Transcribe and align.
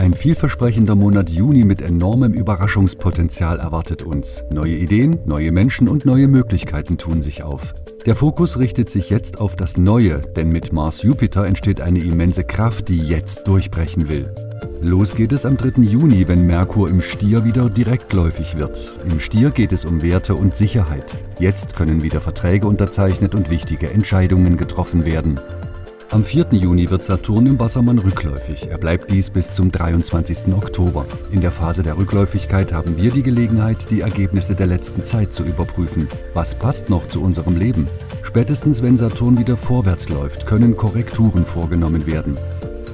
Ein 0.00 0.14
vielversprechender 0.14 0.94
Monat 0.94 1.28
Juni 1.28 1.62
mit 1.62 1.82
enormem 1.82 2.32
Überraschungspotenzial 2.32 3.58
erwartet 3.58 4.02
uns. 4.02 4.42
Neue 4.50 4.76
Ideen, 4.76 5.18
neue 5.26 5.52
Menschen 5.52 5.88
und 5.88 6.06
neue 6.06 6.26
Möglichkeiten 6.26 6.96
tun 6.96 7.20
sich 7.20 7.42
auf. 7.42 7.74
Der 8.06 8.14
Fokus 8.14 8.58
richtet 8.58 8.88
sich 8.88 9.10
jetzt 9.10 9.38
auf 9.42 9.56
das 9.56 9.76
Neue, 9.76 10.20
denn 10.20 10.48
mit 10.48 10.72
Mars-Jupiter 10.72 11.44
entsteht 11.44 11.82
eine 11.82 11.98
immense 11.98 12.44
Kraft, 12.44 12.88
die 12.88 12.96
jetzt 12.96 13.46
durchbrechen 13.46 14.08
will. 14.08 14.32
Los 14.80 15.14
geht 15.14 15.32
es 15.32 15.44
am 15.44 15.58
3. 15.58 15.82
Juni, 15.82 16.26
wenn 16.28 16.46
Merkur 16.46 16.88
im 16.88 17.02
Stier 17.02 17.44
wieder 17.44 17.68
direktläufig 17.68 18.56
wird. 18.56 18.94
Im 19.04 19.20
Stier 19.20 19.50
geht 19.50 19.72
es 19.72 19.84
um 19.84 20.00
Werte 20.00 20.34
und 20.34 20.56
Sicherheit. 20.56 21.14
Jetzt 21.38 21.76
können 21.76 22.02
wieder 22.02 22.22
Verträge 22.22 22.66
unterzeichnet 22.66 23.34
und 23.34 23.50
wichtige 23.50 23.90
Entscheidungen 23.90 24.56
getroffen 24.56 25.04
werden. 25.04 25.38
Am 26.12 26.24
4. 26.24 26.46
Juni 26.50 26.90
wird 26.90 27.04
Saturn 27.04 27.46
im 27.46 27.60
Wassermann 27.60 28.00
rückläufig. 28.00 28.66
Er 28.68 28.78
bleibt 28.78 29.12
dies 29.12 29.30
bis 29.30 29.54
zum 29.54 29.70
23. 29.70 30.52
Oktober. 30.52 31.06
In 31.30 31.40
der 31.40 31.52
Phase 31.52 31.84
der 31.84 31.96
Rückläufigkeit 31.96 32.72
haben 32.72 32.96
wir 32.96 33.12
die 33.12 33.22
Gelegenheit, 33.22 33.88
die 33.90 34.00
Ergebnisse 34.00 34.56
der 34.56 34.66
letzten 34.66 35.04
Zeit 35.04 35.32
zu 35.32 35.44
überprüfen. 35.44 36.08
Was 36.34 36.56
passt 36.56 36.90
noch 36.90 37.06
zu 37.06 37.22
unserem 37.22 37.56
Leben? 37.56 37.84
Spätestens 38.24 38.82
wenn 38.82 38.98
Saturn 38.98 39.38
wieder 39.38 39.56
vorwärts 39.56 40.08
läuft, 40.08 40.48
können 40.48 40.74
Korrekturen 40.76 41.44
vorgenommen 41.44 42.04
werden. 42.08 42.36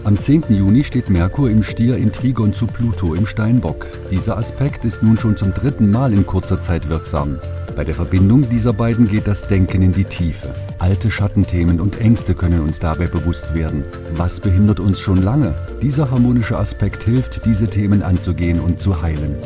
Am 0.05 0.19
10. 0.19 0.45
Juni 0.51 0.85
steht 0.85 1.09
Merkur 1.09 1.49
im 1.49 1.63
Stier 1.63 1.97
in 1.97 2.13
Trigon 2.13 2.53
zu 2.53 2.67
Pluto 2.67 3.15
im 3.15 3.25
Steinbock. 3.25 3.87
Dieser 4.11 4.37
Aspekt 4.37 4.85
ist 4.85 5.03
nun 5.03 5.17
schon 5.17 5.39
zum 5.39 5.55
dritten 5.55 5.91
Mal 5.91 6.13
in 6.13 6.27
kurzer 6.27 6.61
Zeit 6.61 6.91
wirksam. 6.91 7.39
Bei 7.75 7.83
der 7.83 7.95
Verbindung 7.95 8.47
dieser 8.51 8.75
beiden 8.75 9.09
geht 9.09 9.27
das 9.27 9.49
Denken 9.49 9.81
in 9.81 9.93
die 9.93 10.05
Tiefe. 10.05 10.53
Alte 10.79 11.11
Schattenthemen 11.11 11.81
und 11.81 12.01
Ängste 12.01 12.35
können 12.35 12.61
uns 12.61 12.79
dabei 12.79 13.07
bewusst 13.07 13.55
werden. 13.55 13.85
Was 14.15 14.41
behindert 14.41 14.79
uns 14.79 15.01
schon 15.01 15.23
lange? 15.23 15.55
Dieser 15.81 16.11
harmonische 16.11 16.59
Aspekt 16.59 17.03
hilft, 17.05 17.45
diese 17.47 17.67
Themen 17.67 18.03
anzugehen 18.03 18.61
und 18.61 18.79
zu 18.79 19.01
heilen. 19.01 19.37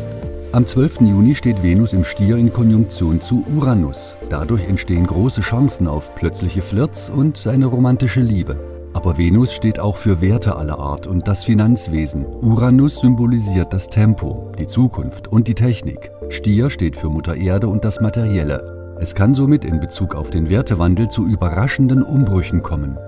Am 0.53 0.67
12. 0.67 1.03
Juni 1.03 1.37
steht 1.37 1.63
Venus 1.63 1.93
im 1.93 2.03
Stier 2.03 2.37
in 2.37 2.53
Konjunktion 2.53 3.21
zu 3.21 3.45
Uranus. 3.57 4.17
Dadurch 4.29 4.69
entstehen 4.69 5.07
große 5.07 5.43
Chancen 5.43 5.87
auf 5.87 6.13
plötzliche 6.17 6.63
Flirts 6.63 7.09
und 7.09 7.47
eine 7.47 7.67
romantische 7.67 8.21
Liebe. 8.21 8.59
Aber 8.93 9.17
Venus 9.17 9.53
steht 9.53 9.79
auch 9.79 9.97
für 9.97 10.21
Werte 10.21 10.57
aller 10.57 10.81
Art 10.81 11.07
und 11.07 11.29
das 11.29 11.45
Finanzwesen. 11.45 12.27
Uranus 12.27 12.97
symbolisiert 12.97 13.73
das 13.73 13.87
Tempo, 13.87 14.53
die 14.59 14.67
Zukunft 14.67 15.29
und 15.29 15.47
die 15.47 15.55
Technik. 15.55 16.11
Stier 16.29 16.71
steht 16.71 16.97
für 16.97 17.09
Mutter 17.09 17.37
Erde 17.37 17.69
und 17.69 17.85
das 17.85 18.01
Materielle. 18.01 18.80
Es 19.03 19.15
kann 19.15 19.35
somit 19.35 19.65
in 19.65 19.81
Bezug 19.81 20.15
auf 20.15 20.29
den 20.29 20.51
Wertewandel 20.51 21.09
zu 21.09 21.27
überraschenden 21.27 22.03
Umbrüchen 22.03 22.63
kommen. 22.63 22.99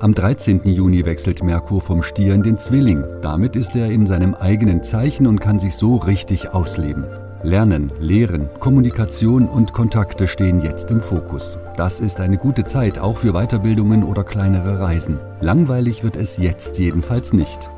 Am 0.00 0.14
13. 0.14 0.62
Juni 0.64 1.04
wechselt 1.04 1.42
Merkur 1.42 1.82
vom 1.82 2.02
Stier 2.02 2.32
in 2.32 2.42
den 2.42 2.56
Zwilling. 2.56 3.04
Damit 3.20 3.54
ist 3.54 3.76
er 3.76 3.90
in 3.90 4.06
seinem 4.06 4.34
eigenen 4.34 4.82
Zeichen 4.82 5.26
und 5.26 5.42
kann 5.42 5.58
sich 5.58 5.76
so 5.76 5.96
richtig 5.96 6.54
ausleben. 6.54 7.04
Lernen, 7.42 7.92
Lehren, 8.00 8.48
Kommunikation 8.58 9.46
und 9.46 9.74
Kontakte 9.74 10.28
stehen 10.28 10.62
jetzt 10.62 10.90
im 10.90 11.02
Fokus. 11.02 11.58
Das 11.76 12.00
ist 12.00 12.20
eine 12.20 12.38
gute 12.38 12.64
Zeit 12.64 12.98
auch 12.98 13.18
für 13.18 13.34
Weiterbildungen 13.34 14.02
oder 14.02 14.24
kleinere 14.24 14.80
Reisen. 14.80 15.18
Langweilig 15.42 16.02
wird 16.02 16.16
es 16.16 16.38
jetzt 16.38 16.78
jedenfalls 16.78 17.34
nicht. 17.34 17.68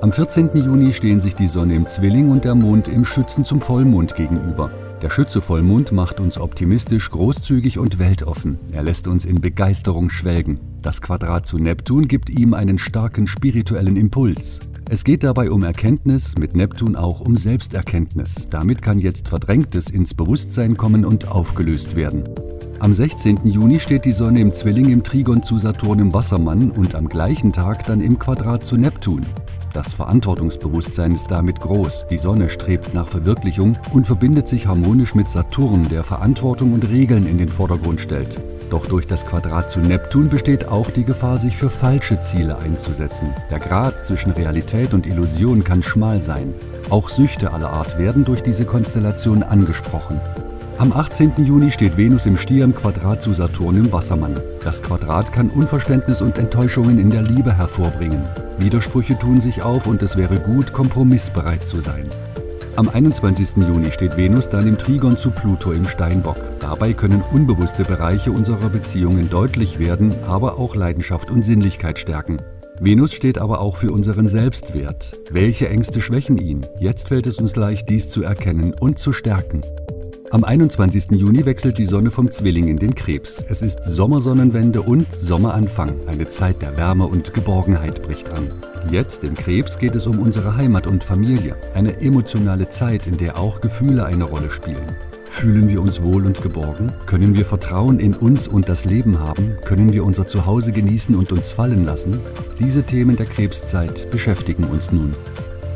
Am 0.00 0.10
14. 0.10 0.50
Juni 0.52 0.92
stehen 0.92 1.20
sich 1.20 1.36
die 1.36 1.46
Sonne 1.46 1.76
im 1.76 1.86
Zwilling 1.86 2.30
und 2.30 2.44
der 2.44 2.56
Mond 2.56 2.88
im 2.88 3.04
Schützen 3.04 3.44
zum 3.44 3.60
Vollmond 3.60 4.16
gegenüber. 4.16 4.68
Der 5.04 5.10
Schütze-Vollmond 5.10 5.92
macht 5.92 6.18
uns 6.18 6.38
optimistisch, 6.38 7.10
großzügig 7.10 7.78
und 7.78 7.98
weltoffen. 7.98 8.58
Er 8.72 8.82
lässt 8.82 9.06
uns 9.06 9.26
in 9.26 9.42
Begeisterung 9.42 10.08
schwelgen. 10.08 10.60
Das 10.80 11.02
Quadrat 11.02 11.44
zu 11.46 11.58
Neptun 11.58 12.08
gibt 12.08 12.30
ihm 12.30 12.54
einen 12.54 12.78
starken 12.78 13.26
spirituellen 13.26 13.98
Impuls. 13.98 14.60
Es 14.88 15.04
geht 15.04 15.22
dabei 15.22 15.50
um 15.50 15.62
Erkenntnis, 15.62 16.38
mit 16.38 16.56
Neptun 16.56 16.96
auch 16.96 17.20
um 17.20 17.36
Selbsterkenntnis. 17.36 18.46
Damit 18.48 18.80
kann 18.80 18.98
jetzt 18.98 19.28
Verdrängtes 19.28 19.90
ins 19.90 20.14
Bewusstsein 20.14 20.78
kommen 20.78 21.04
und 21.04 21.28
aufgelöst 21.28 21.96
werden. 21.96 22.24
Am 22.78 22.94
16. 22.94 23.46
Juni 23.46 23.80
steht 23.80 24.06
die 24.06 24.12
Sonne 24.12 24.40
im 24.40 24.54
Zwilling 24.54 24.90
im 24.90 25.02
Trigon 25.02 25.42
zu 25.42 25.58
Saturn 25.58 25.98
im 25.98 26.14
Wassermann 26.14 26.70
und 26.70 26.94
am 26.94 27.10
gleichen 27.10 27.52
Tag 27.52 27.84
dann 27.84 28.00
im 28.00 28.18
Quadrat 28.18 28.64
zu 28.64 28.78
Neptun. 28.78 29.20
Das 29.74 29.92
Verantwortungsbewusstsein 29.92 31.10
ist 31.10 31.32
damit 31.32 31.58
groß, 31.58 32.06
die 32.08 32.18
Sonne 32.18 32.48
strebt 32.48 32.94
nach 32.94 33.08
Verwirklichung 33.08 33.76
und 33.92 34.06
verbindet 34.06 34.46
sich 34.46 34.68
harmonisch 34.68 35.16
mit 35.16 35.28
Saturn, 35.28 35.88
der 35.88 36.04
Verantwortung 36.04 36.74
und 36.74 36.88
Regeln 36.88 37.26
in 37.26 37.38
den 37.38 37.48
Vordergrund 37.48 38.00
stellt. 38.00 38.40
Doch 38.70 38.86
durch 38.86 39.08
das 39.08 39.26
Quadrat 39.26 39.68
zu 39.72 39.80
Neptun 39.80 40.28
besteht 40.28 40.68
auch 40.68 40.88
die 40.90 41.02
Gefahr, 41.02 41.38
sich 41.38 41.56
für 41.56 41.70
falsche 41.70 42.20
Ziele 42.20 42.56
einzusetzen. 42.58 43.34
Der 43.50 43.58
Grad 43.58 44.04
zwischen 44.06 44.30
Realität 44.30 44.94
und 44.94 45.08
Illusion 45.08 45.64
kann 45.64 45.82
schmal 45.82 46.20
sein. 46.20 46.54
Auch 46.88 47.08
Süchte 47.08 47.52
aller 47.52 47.70
Art 47.70 47.98
werden 47.98 48.24
durch 48.24 48.44
diese 48.44 48.66
Konstellation 48.66 49.42
angesprochen. 49.42 50.20
Am 50.78 50.92
18. 50.92 51.32
Juni 51.44 51.72
steht 51.72 51.96
Venus 51.96 52.26
im 52.26 52.36
Stier 52.36 52.62
im 52.62 52.76
Quadrat 52.76 53.22
zu 53.22 53.32
Saturn 53.32 53.76
im 53.76 53.92
Wassermann. 53.92 54.36
Das 54.62 54.84
Quadrat 54.84 55.32
kann 55.32 55.50
Unverständnis 55.50 56.20
und 56.22 56.38
Enttäuschungen 56.38 57.00
in 57.00 57.10
der 57.10 57.22
Liebe 57.22 57.56
hervorbringen. 57.58 58.22
Widersprüche 58.58 59.18
tun 59.18 59.40
sich 59.40 59.62
auf 59.62 59.86
und 59.86 60.02
es 60.02 60.16
wäre 60.16 60.38
gut, 60.38 60.72
kompromissbereit 60.72 61.66
zu 61.66 61.80
sein. 61.80 62.08
Am 62.76 62.88
21. 62.88 63.58
Juni 63.58 63.92
steht 63.92 64.16
Venus 64.16 64.48
dann 64.48 64.66
im 64.66 64.76
Trigon 64.76 65.16
zu 65.16 65.30
Pluto 65.30 65.70
im 65.70 65.86
Steinbock. 65.86 66.38
Dabei 66.58 66.92
können 66.92 67.22
unbewusste 67.32 67.84
Bereiche 67.84 68.32
unserer 68.32 68.68
Beziehungen 68.68 69.30
deutlich 69.30 69.78
werden, 69.78 70.12
aber 70.26 70.58
auch 70.58 70.74
Leidenschaft 70.74 71.30
und 71.30 71.44
Sinnlichkeit 71.44 72.00
stärken. 72.00 72.38
Venus 72.80 73.12
steht 73.12 73.38
aber 73.38 73.60
auch 73.60 73.76
für 73.76 73.92
unseren 73.92 74.26
Selbstwert. 74.26 75.12
Welche 75.30 75.68
Ängste 75.68 76.00
schwächen 76.00 76.36
ihn? 76.38 76.62
Jetzt 76.80 77.08
fällt 77.08 77.28
es 77.28 77.38
uns 77.38 77.54
leicht, 77.54 77.88
dies 77.88 78.08
zu 78.08 78.24
erkennen 78.24 78.74
und 78.74 78.98
zu 78.98 79.12
stärken. 79.12 79.60
Am 80.34 80.42
21. 80.42 81.12
Juni 81.12 81.46
wechselt 81.46 81.78
die 81.78 81.84
Sonne 81.84 82.10
vom 82.10 82.28
Zwilling 82.28 82.66
in 82.66 82.76
den 82.76 82.96
Krebs. 82.96 83.44
Es 83.48 83.62
ist 83.62 83.84
Sommersonnenwende 83.84 84.82
und 84.82 85.12
Sommeranfang. 85.12 85.92
Eine 86.08 86.26
Zeit 86.26 86.60
der 86.60 86.76
Wärme 86.76 87.06
und 87.06 87.32
Geborgenheit 87.32 88.02
bricht 88.02 88.30
an. 88.30 88.50
Jetzt 88.90 89.22
im 89.22 89.36
Krebs 89.36 89.78
geht 89.78 89.94
es 89.94 90.08
um 90.08 90.18
unsere 90.18 90.56
Heimat 90.56 90.88
und 90.88 91.04
Familie. 91.04 91.54
Eine 91.74 92.00
emotionale 92.00 92.68
Zeit, 92.68 93.06
in 93.06 93.16
der 93.16 93.38
auch 93.38 93.60
Gefühle 93.60 94.06
eine 94.06 94.24
Rolle 94.24 94.50
spielen. 94.50 94.96
Fühlen 95.26 95.68
wir 95.68 95.80
uns 95.80 96.02
wohl 96.02 96.26
und 96.26 96.42
geborgen? 96.42 96.92
Können 97.06 97.36
wir 97.36 97.44
Vertrauen 97.44 98.00
in 98.00 98.14
uns 98.14 98.48
und 98.48 98.68
das 98.68 98.84
Leben 98.84 99.20
haben? 99.20 99.56
Können 99.64 99.92
wir 99.92 100.04
unser 100.04 100.26
Zuhause 100.26 100.72
genießen 100.72 101.14
und 101.14 101.30
uns 101.30 101.52
fallen 101.52 101.84
lassen? 101.84 102.18
Diese 102.58 102.82
Themen 102.82 103.14
der 103.14 103.26
Krebszeit 103.26 104.10
beschäftigen 104.10 104.64
uns 104.64 104.90
nun. 104.90 105.12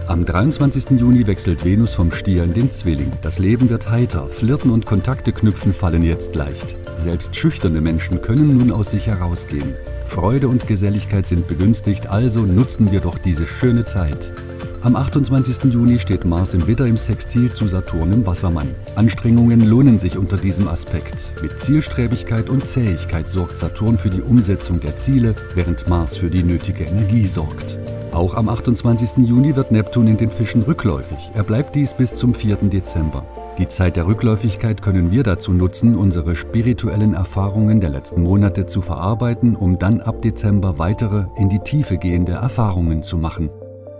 Am 0.08 0.24
23. 0.24 0.98
Juni 0.98 1.26
wechselt 1.26 1.66
Venus 1.66 1.94
vom 1.94 2.10
Stier 2.12 2.42
in 2.42 2.54
den 2.54 2.70
Zwilling. 2.70 3.12
Das 3.20 3.38
Leben 3.38 3.68
wird 3.68 3.90
heiter, 3.90 4.26
Flirten 4.26 4.70
und 4.70 4.86
Kontakte 4.86 5.32
knüpfen 5.32 5.74
fallen 5.74 6.02
jetzt 6.02 6.34
leicht. 6.34 6.76
Selbst 6.96 7.36
schüchterne 7.36 7.82
Menschen 7.82 8.22
können 8.22 8.56
nun 8.56 8.72
aus 8.72 8.88
sich 8.88 9.06
herausgehen. 9.06 9.74
Freude 10.06 10.48
und 10.48 10.66
Geselligkeit 10.66 11.26
sind 11.26 11.46
begünstigt, 11.46 12.06
also 12.06 12.46
nutzen 12.46 12.90
wir 12.90 13.00
doch 13.00 13.18
diese 13.18 13.46
schöne 13.46 13.84
Zeit. 13.84 14.32
Am 14.80 14.96
28. 14.96 15.64
Juni 15.64 15.98
steht 15.98 16.24
Mars 16.24 16.54
im 16.54 16.66
Widder 16.66 16.86
im 16.86 16.96
Sextil 16.96 17.52
zu 17.52 17.68
Saturn 17.68 18.10
im 18.10 18.24
Wassermann. 18.24 18.74
Anstrengungen 18.96 19.60
lohnen 19.60 19.98
sich 19.98 20.16
unter 20.16 20.38
diesem 20.38 20.68
Aspekt. 20.68 21.34
Mit 21.42 21.60
Zielstrebigkeit 21.60 22.48
und 22.48 22.66
Zähigkeit 22.66 23.28
sorgt 23.28 23.58
Saturn 23.58 23.98
für 23.98 24.08
die 24.08 24.22
Umsetzung 24.22 24.80
der 24.80 24.96
Ziele, 24.96 25.34
während 25.54 25.86
Mars 25.90 26.16
für 26.16 26.30
die 26.30 26.44
nötige 26.44 26.84
Energie 26.84 27.26
sorgt. 27.26 27.76
Auch 28.18 28.34
am 28.34 28.48
28. 28.48 29.28
Juni 29.28 29.54
wird 29.54 29.70
Neptun 29.70 30.08
in 30.08 30.16
den 30.16 30.28
Fischen 30.28 30.62
rückläufig. 30.62 31.30
Er 31.34 31.44
bleibt 31.44 31.76
dies 31.76 31.94
bis 31.94 32.16
zum 32.16 32.34
4. 32.34 32.56
Dezember. 32.62 33.24
Die 33.58 33.68
Zeit 33.68 33.94
der 33.94 34.08
Rückläufigkeit 34.08 34.82
können 34.82 35.12
wir 35.12 35.22
dazu 35.22 35.52
nutzen, 35.52 35.94
unsere 35.94 36.34
spirituellen 36.34 37.14
Erfahrungen 37.14 37.80
der 37.80 37.90
letzten 37.90 38.24
Monate 38.24 38.66
zu 38.66 38.82
verarbeiten, 38.82 39.54
um 39.54 39.78
dann 39.78 40.00
ab 40.00 40.20
Dezember 40.20 40.80
weitere, 40.80 41.26
in 41.36 41.48
die 41.48 41.60
Tiefe 41.60 41.96
gehende 41.96 42.32
Erfahrungen 42.32 43.04
zu 43.04 43.18
machen. 43.18 43.50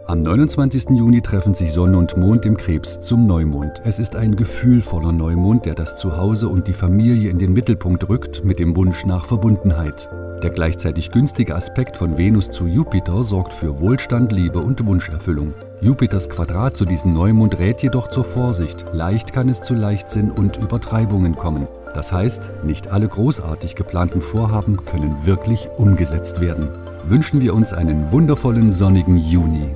Am 0.08 0.18
29. 0.20 0.90
Juni 0.90 1.22
treffen 1.22 1.54
sich 1.54 1.70
Sonne 1.70 1.96
und 1.96 2.16
Mond 2.16 2.44
im 2.44 2.56
Krebs 2.56 3.00
zum 3.00 3.24
Neumond. 3.24 3.82
Es 3.84 4.00
ist 4.00 4.16
ein 4.16 4.34
gefühlvoller 4.34 5.12
Neumond, 5.12 5.64
der 5.64 5.76
das 5.76 5.94
Zuhause 5.94 6.48
und 6.48 6.66
die 6.66 6.72
Familie 6.72 7.30
in 7.30 7.38
den 7.38 7.52
Mittelpunkt 7.52 8.08
rückt, 8.08 8.44
mit 8.44 8.58
dem 8.58 8.74
Wunsch 8.74 9.06
nach 9.06 9.26
Verbundenheit. 9.26 10.08
Der 10.42 10.50
gleichzeitig 10.50 11.10
günstige 11.10 11.56
Aspekt 11.56 11.96
von 11.96 12.16
Venus 12.16 12.48
zu 12.50 12.66
Jupiter 12.66 13.24
sorgt 13.24 13.52
für 13.52 13.80
Wohlstand, 13.80 14.30
Liebe 14.30 14.60
und 14.60 14.86
Wunscherfüllung. 14.86 15.52
Jupiters 15.80 16.28
Quadrat 16.28 16.76
zu 16.76 16.84
diesem 16.84 17.12
Neumond 17.12 17.58
rät 17.58 17.82
jedoch 17.82 18.08
zur 18.08 18.22
Vorsicht. 18.22 18.84
Leicht 18.92 19.32
kann 19.32 19.48
es 19.48 19.62
zu 19.62 19.74
Leichtsinn 19.74 20.30
und 20.30 20.56
Übertreibungen 20.56 21.34
kommen. 21.34 21.66
Das 21.92 22.12
heißt, 22.12 22.52
nicht 22.62 22.92
alle 22.92 23.08
großartig 23.08 23.74
geplanten 23.74 24.20
Vorhaben 24.20 24.84
können 24.84 25.26
wirklich 25.26 25.68
umgesetzt 25.76 26.40
werden. 26.40 26.68
Wünschen 27.08 27.40
wir 27.40 27.52
uns 27.54 27.72
einen 27.72 28.12
wundervollen 28.12 28.70
sonnigen 28.70 29.16
Juni. 29.16 29.74